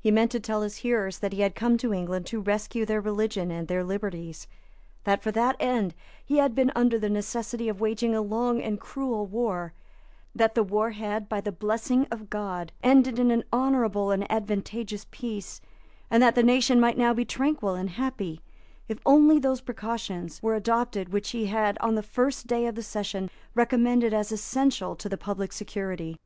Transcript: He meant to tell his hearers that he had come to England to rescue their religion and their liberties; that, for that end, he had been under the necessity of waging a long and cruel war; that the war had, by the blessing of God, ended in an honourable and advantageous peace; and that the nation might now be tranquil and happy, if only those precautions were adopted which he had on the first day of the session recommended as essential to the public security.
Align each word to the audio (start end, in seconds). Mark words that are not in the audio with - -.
He 0.00 0.10
meant 0.10 0.30
to 0.30 0.40
tell 0.40 0.62
his 0.62 0.76
hearers 0.78 1.18
that 1.18 1.34
he 1.34 1.42
had 1.42 1.54
come 1.54 1.76
to 1.76 1.92
England 1.92 2.24
to 2.28 2.40
rescue 2.40 2.86
their 2.86 3.02
religion 3.02 3.50
and 3.50 3.68
their 3.68 3.84
liberties; 3.84 4.46
that, 5.04 5.22
for 5.22 5.30
that 5.32 5.56
end, 5.60 5.94
he 6.24 6.38
had 6.38 6.54
been 6.54 6.72
under 6.74 6.98
the 6.98 7.10
necessity 7.10 7.68
of 7.68 7.78
waging 7.78 8.14
a 8.14 8.22
long 8.22 8.62
and 8.62 8.80
cruel 8.80 9.26
war; 9.26 9.74
that 10.34 10.54
the 10.54 10.62
war 10.62 10.92
had, 10.92 11.28
by 11.28 11.42
the 11.42 11.52
blessing 11.52 12.06
of 12.10 12.30
God, 12.30 12.72
ended 12.82 13.18
in 13.18 13.30
an 13.30 13.44
honourable 13.52 14.10
and 14.10 14.24
advantageous 14.32 15.04
peace; 15.10 15.60
and 16.10 16.22
that 16.22 16.34
the 16.34 16.42
nation 16.42 16.80
might 16.80 16.96
now 16.96 17.12
be 17.12 17.26
tranquil 17.26 17.74
and 17.74 17.90
happy, 17.90 18.40
if 18.88 18.98
only 19.04 19.38
those 19.38 19.60
precautions 19.60 20.42
were 20.42 20.54
adopted 20.54 21.10
which 21.10 21.32
he 21.32 21.44
had 21.44 21.76
on 21.82 21.94
the 21.94 22.02
first 22.02 22.46
day 22.46 22.64
of 22.64 22.74
the 22.74 22.82
session 22.82 23.28
recommended 23.54 24.14
as 24.14 24.32
essential 24.32 24.96
to 24.96 25.10
the 25.10 25.18
public 25.18 25.52
security. 25.52 26.16